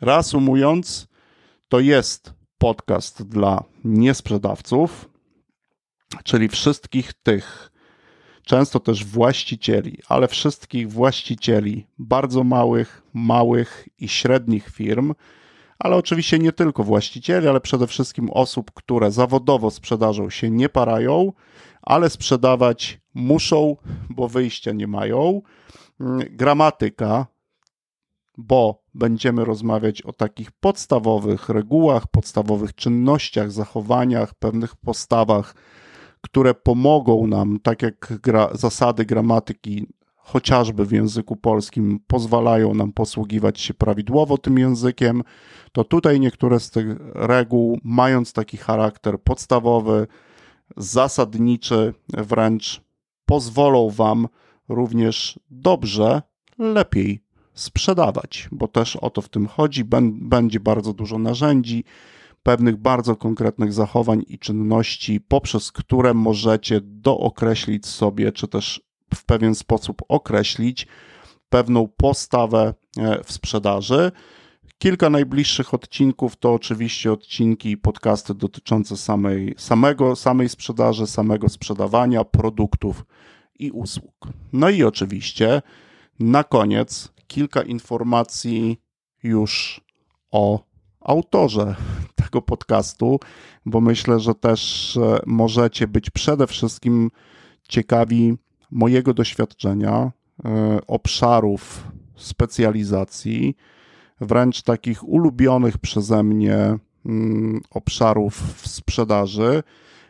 Reasumując, 0.00 1.08
to 1.68 1.80
jest 1.80 2.34
podcast 2.58 3.28
dla 3.28 3.64
niesprzedawców, 3.84 5.07
czyli 6.24 6.48
wszystkich 6.48 7.12
tych, 7.12 7.70
często 8.42 8.80
też 8.80 9.04
właścicieli, 9.04 9.98
ale 10.08 10.28
wszystkich 10.28 10.92
właścicieli 10.92 11.86
bardzo 11.98 12.44
małych, 12.44 13.02
małych 13.14 13.88
i 13.98 14.08
średnich 14.08 14.68
firm, 14.68 15.14
ale 15.78 15.96
oczywiście 15.96 16.38
nie 16.38 16.52
tylko 16.52 16.84
właścicieli, 16.84 17.48
ale 17.48 17.60
przede 17.60 17.86
wszystkim 17.86 18.30
osób, 18.30 18.70
które 18.74 19.10
zawodowo 19.10 19.70
sprzedażą 19.70 20.30
się 20.30 20.50
nie 20.50 20.68
parają, 20.68 21.32
ale 21.82 22.10
sprzedawać 22.10 23.00
muszą, 23.14 23.76
bo 24.10 24.28
wyjścia 24.28 24.72
nie 24.72 24.86
mają. 24.86 25.42
Gramatyka, 26.30 27.26
bo 28.36 28.82
będziemy 28.94 29.44
rozmawiać 29.44 30.02
o 30.02 30.12
takich 30.12 30.52
podstawowych 30.52 31.48
regułach, 31.48 32.06
podstawowych 32.06 32.74
czynnościach, 32.74 33.52
zachowaniach, 33.52 34.34
pewnych 34.34 34.76
postawach, 34.76 35.54
które 36.28 36.54
pomogą 36.54 37.26
nam, 37.26 37.58
tak 37.62 37.82
jak 37.82 38.20
gra, 38.22 38.48
zasady 38.52 39.04
gramatyki, 39.04 39.86
chociażby 40.16 40.86
w 40.86 40.92
języku 40.92 41.36
polskim, 41.36 42.00
pozwalają 42.06 42.74
nam 42.74 42.92
posługiwać 42.92 43.60
się 43.60 43.74
prawidłowo 43.74 44.38
tym 44.38 44.58
językiem, 44.58 45.22
to 45.72 45.84
tutaj 45.84 46.20
niektóre 46.20 46.60
z 46.60 46.70
tych 46.70 46.86
reguł, 47.14 47.78
mając 47.84 48.32
taki 48.32 48.56
charakter 48.56 49.20
podstawowy, 49.20 50.06
zasadniczy, 50.76 51.94
wręcz 52.08 52.80
pozwolą 53.26 53.90
Wam 53.90 54.28
również 54.68 55.40
dobrze, 55.50 56.22
lepiej 56.58 57.22
sprzedawać, 57.54 58.48
bo 58.52 58.68
też 58.68 58.96
o 58.96 59.10
to 59.10 59.22
w 59.22 59.28
tym 59.28 59.46
chodzi. 59.46 59.84
Będzie 60.10 60.60
bardzo 60.60 60.92
dużo 60.92 61.18
narzędzi, 61.18 61.84
pewnych 62.42 62.76
bardzo 62.76 63.16
konkretnych 63.16 63.72
zachowań 63.72 64.24
i 64.28 64.38
czynności, 64.38 65.20
poprzez 65.20 65.72
które 65.72 66.14
możecie 66.14 66.80
dookreślić 66.80 67.86
sobie, 67.86 68.32
czy 68.32 68.48
też 68.48 68.82
w 69.14 69.24
pewien 69.24 69.54
sposób 69.54 70.02
określić 70.08 70.86
pewną 71.48 71.88
postawę 71.88 72.74
e, 72.96 73.24
w 73.24 73.32
sprzedaży. 73.32 74.12
Kilka 74.78 75.10
najbliższych 75.10 75.74
odcinków 75.74 76.36
to 76.36 76.54
oczywiście 76.54 77.12
odcinki 77.12 77.70
i 77.70 77.76
podcasty 77.76 78.34
dotyczące 78.34 78.96
samej, 78.96 79.54
samego, 79.58 80.16
samej 80.16 80.48
sprzedaży, 80.48 81.06
samego 81.06 81.48
sprzedawania 81.48 82.24
produktów 82.24 83.04
i 83.58 83.70
usług. 83.70 84.28
No 84.52 84.70
i 84.70 84.82
oczywiście 84.82 85.62
na 86.20 86.44
koniec 86.44 87.12
kilka 87.26 87.62
informacji 87.62 88.80
już 89.22 89.80
o 90.30 90.67
autorze 91.00 91.74
tego 92.24 92.42
podcastu, 92.42 93.20
bo 93.66 93.80
myślę, 93.80 94.20
że 94.20 94.34
też 94.34 94.98
możecie 95.26 95.88
być 95.88 96.10
przede 96.10 96.46
wszystkim 96.46 97.10
ciekawi 97.68 98.36
mojego 98.70 99.14
doświadczenia, 99.14 100.12
e, 100.44 100.78
obszarów 100.86 101.84
specjalizacji, 102.16 103.56
wręcz 104.20 104.62
takich 104.62 105.08
ulubionych 105.08 105.78
przeze 105.78 106.22
mnie 106.22 106.78
mm, 107.06 107.60
obszarów 107.70 108.34
w 108.62 108.68
sprzedaży, 108.68 109.62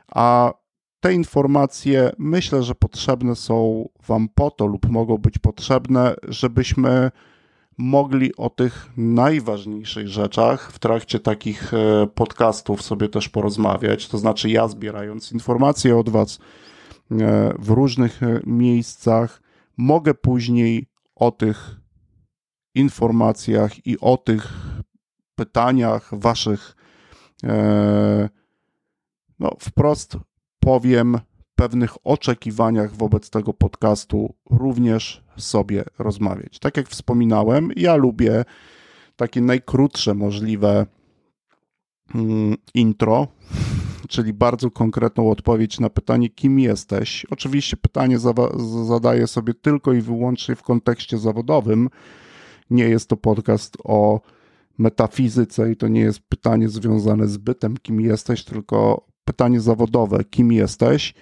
a 0.09 0.53
te 1.01 1.15
informacje 1.15 2.11
myślę, 2.19 2.63
że 2.63 2.75
potrzebne 2.75 3.37
są 3.37 3.89
Wam 4.07 4.29
po 4.35 4.51
to 4.51 4.67
lub 4.67 4.89
mogą 4.89 5.19
być 5.19 5.39
potrzebne, 5.39 6.15
żebyśmy 6.29 7.11
mogli 7.79 8.37
o 8.37 8.51
tych 8.51 8.87
najważniejszych 8.97 10.09
rzeczach 10.09 10.73
w 10.73 10.79
trakcie 10.79 11.21
takich 11.21 11.75
e, 11.75 12.07
podcastów 12.15 12.83
sobie 12.83 13.09
też 13.09 13.29
porozmawiać. 13.29 14.09
To 14.09 14.19
znaczy, 14.19 14.51
ja 14.51 14.69
zbierając 14.69 15.33
informacje 15.33 15.97
od 15.97 16.09
Was 16.09 16.39
e, 17.11 17.55
w 17.59 17.69
różnych 17.69 18.23
e, 18.23 18.41
miejscach, 18.47 19.43
mogę 19.77 20.15
później 20.15 20.87
o 21.15 21.31
tych 21.31 21.77
informacjach 22.75 23.87
i 23.87 24.01
o 24.01 24.17
tych 24.17 24.53
pytaniach 25.35 26.11
Waszych 26.13 26.77
no, 29.39 29.57
wprost 29.61 30.17
powiem, 30.61 31.19
pewnych 31.59 31.95
oczekiwaniach 32.05 32.97
wobec 32.97 33.31
tego 33.31 33.55
podcastu 33.55 34.35
również 34.51 35.25
sobie 35.37 35.85
rozmawiać. 35.99 36.59
Tak 36.59 36.77
jak 36.77 36.89
wspominałem, 36.89 37.71
ja 37.77 37.97
lubię 37.97 38.45
takie 39.17 39.41
najkrótsze 39.41 40.15
możliwe 40.15 40.87
mm, 42.15 42.57
intro, 42.75 43.27
czyli 44.13 44.33
bardzo 44.33 44.71
konkretną 44.71 45.31
odpowiedź 45.31 45.81
na 45.81 45.91
pytanie, 45.91 46.29
kim 46.29 46.61
jesteś. 46.61 47.27
Oczywiście 47.31 47.77
pytanie 47.77 48.19
zadaję 48.87 49.27
sobie 49.27 49.55
tylko 49.55 49.93
i 49.93 50.01
wyłącznie 50.01 50.57
w 50.57 50.63
kontekście 50.63 51.19
zawodowym. 51.19 51.89
Nie 52.71 52.85
jest 52.85 53.09
to 53.09 53.17
podcast 53.17 53.77
o 53.85 54.21
metafizyce 54.79 55.73
i 55.73 55.77
to 55.77 55.89
nie 55.89 56.01
jest 56.01 56.21
pytanie 56.29 56.69
związane 56.69 57.29
z 57.29 57.37
bytem, 57.37 57.77
kim 57.77 58.01
jesteś, 58.01 58.45
tylko 58.45 59.07
pytanie 59.25 59.61
zawodowe, 59.61 60.25
kim 60.25 60.53
jesteś, 60.53 61.15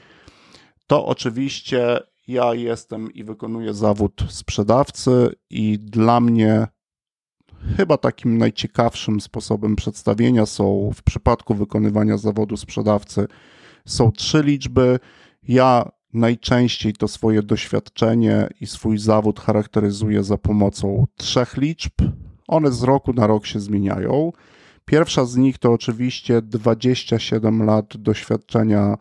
to 0.87 1.07
oczywiście 1.07 1.99
ja 2.29 2.55
jestem 2.55 3.13
i 3.13 3.25
wykonuję 3.25 3.75
zawód 3.75 4.23
sprzedawcy, 4.29 5.35
i 5.51 5.79
dla 5.79 6.21
mnie 6.21 6.67
chyba 7.77 7.97
takim 7.97 8.39
najciekawszym 8.39 9.21
sposobem 9.21 9.77
przedstawienia 9.77 10.47
są 10.47 10.91
w 10.95 11.03
przypadku 11.03 11.55
wykonywania 11.55 12.17
zawodu 12.17 12.57
sprzedawcy 12.57 13.27
są 13.87 14.13
trzy 14.13 14.43
liczby. 14.43 14.99
Ja 15.49 15.91
najczęściej 16.15 16.93
to 16.93 17.09
swoje 17.09 17.43
doświadczenie 17.43 18.49
i 18.61 18.67
swój 18.67 18.99
zawód 18.99 19.41
charakteryzuję 19.41 20.23
za 20.23 20.39
pomocą 20.39 21.07
trzech 21.17 21.57
liczb. 21.57 21.93
One 22.49 22.73
z 22.73 22.83
roku 22.83 23.13
na 23.13 23.27
rok 23.27 23.47
się 23.47 23.61
zmieniają. 23.61 24.33
Pierwsza 24.85 25.25
z 25.25 25.37
nich 25.37 25.59
to 25.59 25.73
oczywiście 25.73 26.43
27 26.43 27.63
lat 27.63 27.97
doświadczenia 27.97 28.97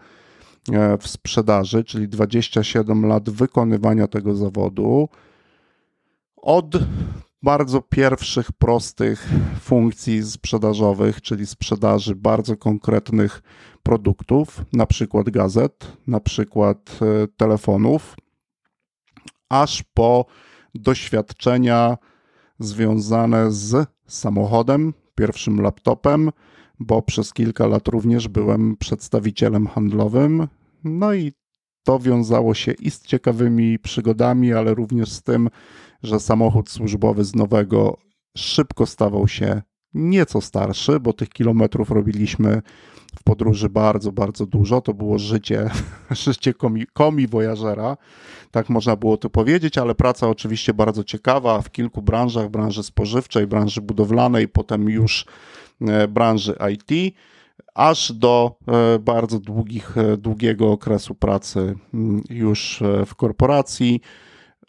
w 0.99 1.07
sprzedaży, 1.07 1.83
czyli 1.83 2.07
27 2.07 3.05
lat 3.05 3.29
wykonywania 3.29 4.07
tego 4.07 4.35
zawodu. 4.35 5.09
Od 6.35 6.75
bardzo 7.43 7.81
pierwszych, 7.81 8.51
prostych 8.51 9.29
funkcji 9.59 10.23
sprzedażowych, 10.23 11.21
czyli 11.21 11.45
sprzedaży 11.45 12.15
bardzo 12.15 12.57
konkretnych 12.57 13.41
produktów, 13.83 14.61
na 14.73 14.85
przykład 14.85 15.29
gazet, 15.29 15.97
na 16.07 16.19
przykład 16.19 16.99
e, 17.01 17.27
telefonów, 17.27 18.15
aż 19.49 19.83
po 19.93 20.25
doświadczenia 20.75 21.97
związane 22.59 23.51
z 23.51 23.87
samochodem, 24.07 24.93
pierwszym 25.15 25.61
laptopem, 25.61 26.31
bo 26.79 27.01
przez 27.01 27.33
kilka 27.33 27.67
lat 27.67 27.87
również 27.87 28.27
byłem 28.27 28.77
przedstawicielem 28.77 29.67
handlowym. 29.67 30.47
No 30.83 31.13
i 31.13 31.33
to 31.83 31.99
wiązało 31.99 32.53
się 32.53 32.71
i 32.71 32.91
z 32.91 33.01
ciekawymi 33.01 33.79
przygodami, 33.79 34.53
ale 34.53 34.73
również 34.73 35.11
z 35.11 35.23
tym, 35.23 35.49
że 36.03 36.19
samochód 36.19 36.69
służbowy 36.69 37.23
z 37.23 37.35
nowego 37.35 37.97
szybko 38.37 38.85
stawał 38.85 39.27
się 39.27 39.61
nieco 39.93 40.41
starszy, 40.41 40.99
bo 40.99 41.13
tych 41.13 41.29
kilometrów 41.29 41.91
robiliśmy 41.91 42.61
w 43.19 43.23
podróży 43.23 43.69
bardzo, 43.69 44.11
bardzo 44.11 44.45
dużo. 44.45 44.81
To 44.81 44.93
było 44.93 45.17
życie, 45.17 45.69
życie 46.25 46.53
komi, 46.53 46.85
komi 46.93 47.27
voyagera, 47.27 47.97
tak 48.51 48.69
można 48.69 48.95
było 48.95 49.17
to 49.17 49.29
powiedzieć, 49.29 49.77
ale 49.77 49.95
praca 49.95 50.29
oczywiście 50.29 50.73
bardzo 50.73 51.03
ciekawa 51.03 51.61
w 51.61 51.71
kilku 51.71 52.01
branżach, 52.01 52.49
branży 52.49 52.83
spożywczej, 52.83 53.47
branży 53.47 53.81
budowlanej, 53.81 54.47
potem 54.47 54.89
już 54.89 55.25
branży 56.07 56.55
IT, 56.73 57.15
aż 57.73 58.11
do 58.11 58.55
e, 58.67 58.99
bardzo 58.99 59.39
długich, 59.39 59.97
e, 59.97 60.17
długiego 60.17 60.71
okresu 60.71 61.15
pracy 61.15 61.75
mm, 61.93 62.23
już 62.29 62.83
w 63.05 63.15
korporacji. 63.15 64.01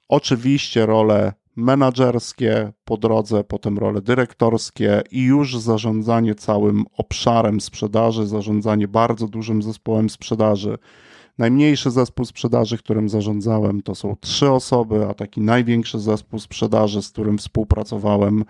Oczywiście 0.09 0.87
role 0.87 1.33
menadżerskie 1.57 2.73
po 2.85 2.97
drodze, 2.97 3.45
potem 3.45 3.79
role 3.79 4.03
dyrektorskie 4.03 5.03
i 5.11 5.23
już 5.23 5.59
zarządzanie 5.59 6.35
całym 6.35 6.85
obszarem 6.97 7.61
sprzedaży, 7.61 8.27
zarządzanie 8.27 8.89
bardzo 8.89 9.29
dużym 9.29 9.63
zespołem 9.63 10.11
sprzedaży. 10.11 10.79
Najmniejszy 11.39 11.91
zespół 11.91 12.25
sprzedaży, 12.25 12.79
którym 12.79 13.09
zarządzałem, 13.09 13.83
to 13.83 13.95
są 13.95 14.17
trzy 14.21 14.51
osoby, 14.51 15.07
a 15.09 15.15
taki 15.15 15.41
największy 15.41 15.99
zespół 15.99 16.39
sprzedaży, 16.39 17.03
z 17.03 17.09
którym 17.09 17.39
współpracowałem 17.39 18.45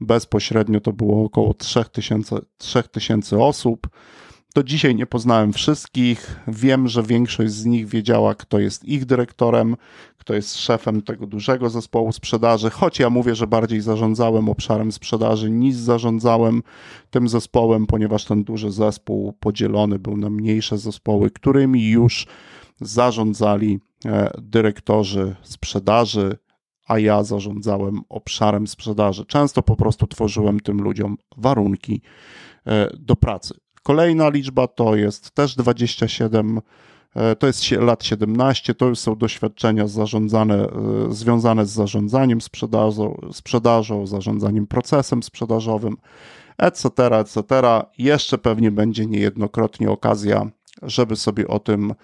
bezpośrednio, 0.00 0.80
to 0.80 0.92
było 0.92 1.24
około 1.24 1.54
3000, 1.54 2.36
3000 2.58 3.38
osób. 3.38 3.88
Do 4.54 4.62
dzisiaj 4.62 4.94
nie 4.94 5.06
poznałem 5.06 5.52
wszystkich. 5.52 6.40
Wiem, 6.48 6.88
że 6.88 7.02
większość 7.02 7.52
z 7.52 7.64
nich 7.64 7.86
wiedziała, 7.86 8.34
kto 8.34 8.58
jest 8.58 8.84
ich 8.84 9.04
dyrektorem, 9.04 9.76
kto 10.18 10.34
jest 10.34 10.56
szefem 10.56 11.02
tego 11.02 11.26
dużego 11.26 11.70
zespołu 11.70 12.12
sprzedaży, 12.12 12.70
choć 12.70 12.98
ja 12.98 13.10
mówię, 13.10 13.34
że 13.34 13.46
bardziej 13.46 13.80
zarządzałem 13.80 14.48
obszarem 14.48 14.92
sprzedaży 14.92 15.50
niż 15.50 15.76
zarządzałem 15.76 16.62
tym 17.10 17.28
zespołem, 17.28 17.86
ponieważ 17.86 18.24
ten 18.24 18.44
duży 18.44 18.70
zespół 18.70 19.32
podzielony 19.32 19.98
był 19.98 20.16
na 20.16 20.30
mniejsze 20.30 20.78
zespoły, 20.78 21.30
którymi 21.30 21.88
już 21.88 22.26
zarządzali 22.80 23.80
e, 24.04 24.30
dyrektorzy 24.38 25.36
sprzedaży, 25.42 26.38
a 26.86 26.98
ja 26.98 27.24
zarządzałem 27.24 28.00
obszarem 28.08 28.66
sprzedaży. 28.66 29.26
Często 29.26 29.62
po 29.62 29.76
prostu 29.76 30.06
tworzyłem 30.06 30.60
tym 30.60 30.82
ludziom 30.82 31.16
warunki 31.36 32.02
e, 32.66 32.90
do 32.98 33.16
pracy. 33.16 33.54
Kolejna 33.88 34.28
liczba 34.28 34.66
to 34.66 34.96
jest 34.96 35.30
też 35.30 35.54
27, 35.56 36.60
e, 37.14 37.36
to 37.36 37.46
jest 37.46 37.70
lat 37.70 38.04
17, 38.04 38.74
to 38.74 38.86
już 38.86 38.98
są 38.98 39.16
doświadczenia 39.16 39.86
zarządzane, 39.86 40.54
e, 40.54 40.68
związane 41.10 41.66
z 41.66 41.70
zarządzaniem 41.70 42.40
sprzedażą, 42.40 43.20
sprzedażą, 43.32 44.06
zarządzaniem 44.06 44.66
procesem 44.66 45.22
sprzedażowym, 45.22 45.96
etc., 46.58 46.88
etc. 46.96 47.42
Jeszcze 47.98 48.38
pewnie 48.38 48.70
będzie 48.70 49.06
niejednokrotnie 49.06 49.90
okazja, 49.90 50.46
żeby 50.82 51.16
sobie 51.16 51.48
o 51.48 51.58
tym 51.58 51.94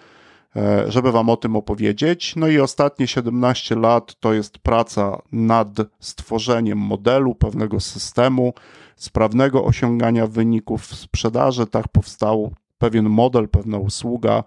e, 0.55 0.91
żeby 0.91 1.11
Wam 1.11 1.29
o 1.29 1.37
tym 1.37 1.55
opowiedzieć. 1.55 2.35
No 2.35 2.47
i 2.47 2.59
ostatnie 2.59 3.07
17 3.07 3.75
lat 3.75 4.15
to 4.19 4.33
jest 4.33 4.57
praca 4.57 5.21
nad 5.31 5.67
stworzeniem 5.99 6.77
modelu, 6.77 7.35
pewnego 7.35 7.79
systemu, 7.79 8.53
sprawnego 8.95 9.65
osiągania 9.65 10.27
wyników 10.27 10.81
w 10.81 10.95
sprzedaży. 10.95 11.67
Tak 11.67 11.87
powstał 11.87 12.53
pewien 12.77 13.09
model, 13.09 13.49
pewna 13.49 13.77
usługa, 13.77 14.43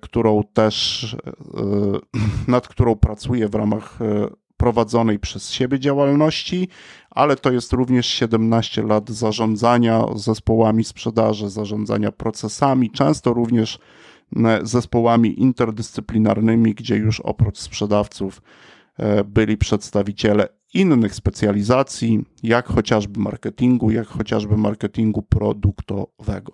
którą 0.00 0.42
też, 0.52 1.16
nad 2.48 2.68
którą 2.68 2.96
pracuję 2.96 3.48
w 3.48 3.54
ramach 3.54 3.98
prowadzonej 4.56 5.18
przez 5.18 5.50
siebie 5.50 5.80
działalności, 5.80 6.68
ale 7.10 7.36
to 7.36 7.52
jest 7.52 7.72
również 7.72 8.06
17 8.06 8.82
lat 8.82 9.10
zarządzania 9.10 10.04
zespołami 10.14 10.84
sprzedaży, 10.84 11.50
zarządzania 11.50 12.12
procesami, 12.12 12.90
często 12.90 13.34
również 13.34 13.78
zespołami 14.62 15.40
interdyscyplinarnymi, 15.40 16.74
gdzie 16.74 16.96
już 16.96 17.20
oprócz 17.20 17.58
sprzedawców 17.58 18.42
e, 18.96 19.24
byli 19.24 19.56
przedstawiciele 19.56 20.48
innych 20.74 21.14
specjalizacji, 21.14 22.24
jak 22.42 22.66
chociażby 22.66 23.20
marketingu, 23.20 23.90
jak 23.90 24.06
chociażby 24.06 24.56
marketingu 24.56 25.22
produktowego. 25.22 26.52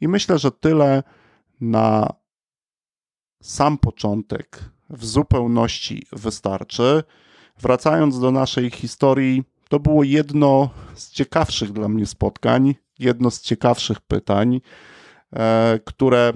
I 0.00 0.08
myślę, 0.08 0.38
że 0.38 0.50
tyle 0.50 1.02
na 1.60 2.12
sam 3.42 3.78
początek 3.78 4.58
w 4.90 5.04
zupełności 5.04 6.06
wystarczy. 6.12 7.02
Wracając 7.60 8.20
do 8.20 8.30
naszej 8.30 8.70
historii, 8.70 9.44
to 9.68 9.80
było 9.80 10.04
jedno 10.04 10.70
z 10.94 11.10
ciekawszych 11.10 11.72
dla 11.72 11.88
mnie 11.88 12.06
spotkań, 12.06 12.74
jedno 12.98 13.30
z 13.30 13.40
ciekawszych 13.40 14.00
pytań, 14.00 14.60
e, 15.32 15.80
które 15.84 16.32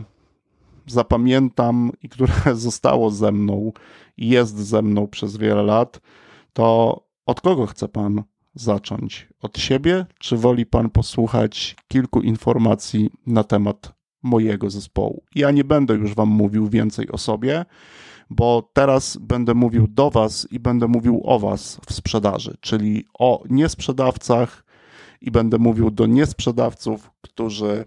zapamiętam 0.87 1.93
i 2.03 2.09
które 2.09 2.33
zostało 2.55 3.11
ze 3.11 3.33
mną 3.33 3.73
i 4.17 4.29
jest 4.29 4.57
ze 4.57 4.83
mną 4.83 5.09
przez 5.09 5.37
wiele 5.37 5.63
lat, 5.63 6.01
to 6.53 7.10
od 7.31 7.41
kogo 7.41 7.67
chce 7.67 7.89
Pan 7.89 8.23
zacząć? 8.55 9.29
Od 9.41 9.59
siebie, 9.59 10.07
czy 10.19 10.37
woli 10.37 10.67
Pan 10.67 10.91
posłuchać 10.91 11.77
kilku 11.89 12.21
informacji 12.21 13.11
na 13.27 13.45
temat 13.45 13.93
mojego 14.23 14.71
zespołu? 14.71 15.23
Ja 15.35 15.51
nie 15.51 15.65
będę 15.65 15.95
już 15.95 16.15
Wam 16.15 16.29
mówił 16.29 16.69
więcej 16.69 17.09
o 17.09 17.19
sobie, 17.19 17.65
bo 18.31 18.71
teraz 18.73 19.17
będę 19.17 19.55
mówił 19.55 19.87
do 19.89 20.11
Was 20.11 20.49
i 20.51 20.61
będę 20.61 20.89
mówił 20.89 21.23
o 21.25 21.39
Was 21.39 21.81
w 21.87 21.93
sprzedaży, 21.93 22.57
czyli 22.61 23.05
o 23.19 23.43
niesprzedawcach 23.51 24.65
i 25.21 25.31
będę 25.31 25.59
mówił 25.59 25.91
do 25.91 26.07
niesprzedawców, 26.07 27.11
którzy 27.21 27.85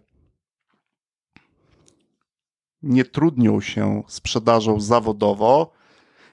nie 2.81 3.05
trudnią 3.05 3.61
się 3.61 4.03
sprzedażą 4.07 4.79
zawodowo, 4.79 5.71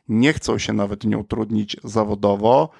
nie 0.09 0.33
chcą 0.33 0.59
się 0.59 0.73
nawet 0.73 1.05
nią 1.05 1.25
trudnić 1.25 1.77
zawodowo, 1.85 2.71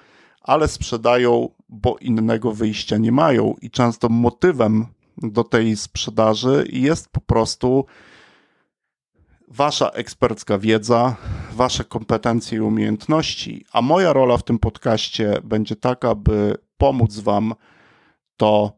ale 0.41 0.67
sprzedają, 0.67 1.49
bo 1.69 1.97
innego 1.97 2.51
wyjścia 2.51 2.97
nie 2.97 3.11
mają. 3.11 3.55
I 3.61 3.71
często 3.71 4.09
motywem 4.09 4.85
do 5.17 5.43
tej 5.43 5.77
sprzedaży 5.77 6.65
jest 6.71 7.09
po 7.09 7.21
prostu 7.21 7.85
wasza 9.47 9.89
ekspercka 9.89 10.57
wiedza, 10.57 11.15
wasze 11.51 11.83
kompetencje 11.83 12.57
i 12.57 12.61
umiejętności, 12.61 13.65
a 13.73 13.81
moja 13.81 14.13
rola 14.13 14.37
w 14.37 14.43
tym 14.43 14.59
podcaście 14.59 15.33
będzie 15.43 15.75
taka, 15.75 16.15
by 16.15 16.57
pomóc 16.77 17.19
wam 17.19 17.53
to 18.37 18.71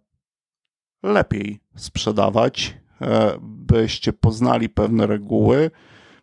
lepiej 1.04 1.60
sprzedawać, 1.76 2.78
e, 3.02 3.38
byście 3.41 4.13
poznali 4.13 4.69
pewne 4.69 5.08
reguły, 5.08 5.71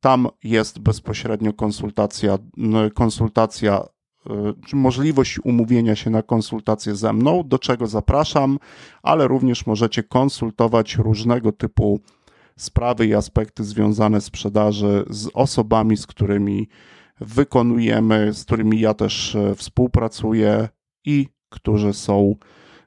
Tam 0.00 0.28
jest 0.44 0.78
bezpośrednio 0.78 1.52
konsultacja, 1.52 2.38
konsultacja 2.94 3.84
Y, 4.72 4.76
możliwość 4.76 5.38
umówienia 5.44 5.96
się 5.96 6.10
na 6.10 6.22
konsultację 6.22 6.96
ze 6.96 7.12
mną, 7.12 7.42
do 7.46 7.58
czego 7.58 7.86
zapraszam, 7.86 8.58
ale 9.02 9.28
również 9.28 9.66
możecie 9.66 10.02
konsultować 10.02 10.96
różnego 10.96 11.52
typu 11.52 12.00
sprawy 12.60 13.06
i 13.06 13.14
aspekty 13.14 13.64
związane 13.64 14.20
z 14.20 14.24
sprzedaży 14.24 15.04
z 15.10 15.28
osobami, 15.34 15.96
z 15.96 16.06
którymi 16.06 16.68
wykonujemy, 17.20 18.34
z 18.34 18.44
którymi 18.44 18.80
ja 18.80 18.94
też 18.94 19.34
e, 19.34 19.54
współpracuję 19.54 20.68
i 21.04 21.28
którzy 21.48 21.92
są 21.92 22.36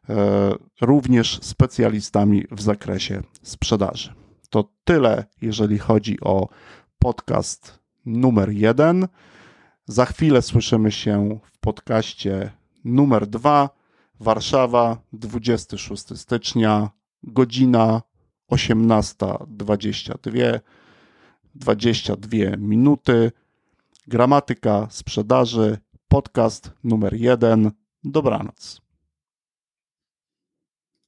e, 0.10 0.54
również 0.82 1.40
specjalistami 1.42 2.44
w 2.52 2.62
zakresie 2.62 3.22
sprzedaży. 3.44 4.14
To 4.50 4.70
tyle, 4.84 5.26
jeżeli 5.42 5.78
chodzi 5.78 6.20
o 6.22 6.50
podcast 7.00 7.80
numer 8.06 8.50
jeden. 8.50 9.08
Za 9.86 10.06
chwilę 10.06 10.42
słyszymy 10.42 10.92
się 10.92 11.40
w 11.52 11.60
podcaście 11.60 12.52
numer 12.84 13.28
2, 13.28 13.70
Warszawa, 14.20 14.98
26 15.14 16.20
stycznia, 16.20 16.90
godzina 17.24 18.02
18.22, 18.54 20.60
22 21.56 22.58
minuty. 22.58 23.32
Gramatyka 24.08 24.88
sprzedaży, 24.90 25.78
podcast 26.08 26.72
numer 26.84 27.14
1. 27.14 27.72
Dobranoc. 28.04 28.83